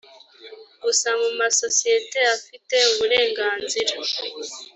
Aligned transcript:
gusa 0.83 1.07
mu 1.21 1.29
masosiyete 1.39 2.19
afite 2.35 2.75
uburenganzira 2.91 3.93